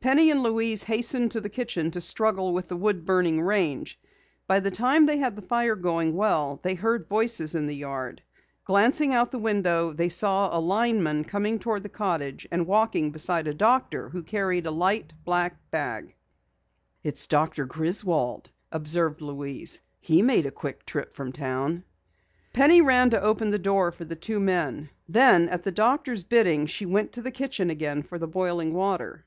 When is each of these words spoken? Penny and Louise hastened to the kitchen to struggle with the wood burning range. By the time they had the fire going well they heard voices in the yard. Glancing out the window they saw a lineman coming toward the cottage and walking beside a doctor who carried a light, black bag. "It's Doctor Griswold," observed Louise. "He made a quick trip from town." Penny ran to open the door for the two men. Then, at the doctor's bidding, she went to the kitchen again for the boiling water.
Penny 0.00 0.30
and 0.30 0.42
Louise 0.42 0.82
hastened 0.82 1.30
to 1.30 1.40
the 1.40 1.48
kitchen 1.48 1.90
to 1.92 1.98
struggle 2.02 2.52
with 2.52 2.68
the 2.68 2.76
wood 2.76 3.06
burning 3.06 3.40
range. 3.40 3.98
By 4.46 4.60
the 4.60 4.70
time 4.70 5.06
they 5.06 5.16
had 5.16 5.34
the 5.34 5.40
fire 5.40 5.76
going 5.76 6.14
well 6.14 6.60
they 6.62 6.74
heard 6.74 7.08
voices 7.08 7.54
in 7.54 7.64
the 7.64 7.74
yard. 7.74 8.22
Glancing 8.66 9.14
out 9.14 9.30
the 9.30 9.38
window 9.38 9.94
they 9.94 10.10
saw 10.10 10.54
a 10.54 10.60
lineman 10.60 11.24
coming 11.24 11.58
toward 11.58 11.84
the 11.84 11.88
cottage 11.88 12.46
and 12.50 12.66
walking 12.66 13.12
beside 13.12 13.46
a 13.48 13.54
doctor 13.54 14.10
who 14.10 14.22
carried 14.22 14.66
a 14.66 14.70
light, 14.70 15.14
black 15.24 15.56
bag. 15.70 16.14
"It's 17.02 17.26
Doctor 17.26 17.64
Griswold," 17.64 18.50
observed 18.70 19.22
Louise. 19.22 19.80
"He 20.00 20.20
made 20.20 20.44
a 20.44 20.50
quick 20.50 20.84
trip 20.84 21.14
from 21.14 21.32
town." 21.32 21.82
Penny 22.52 22.82
ran 22.82 23.08
to 23.08 23.22
open 23.22 23.48
the 23.48 23.58
door 23.58 23.90
for 23.90 24.04
the 24.04 24.16
two 24.16 24.38
men. 24.38 24.90
Then, 25.08 25.48
at 25.48 25.62
the 25.62 25.72
doctor's 25.72 26.24
bidding, 26.24 26.66
she 26.66 26.84
went 26.84 27.12
to 27.12 27.22
the 27.22 27.30
kitchen 27.30 27.70
again 27.70 28.02
for 28.02 28.18
the 28.18 28.28
boiling 28.28 28.74
water. 28.74 29.24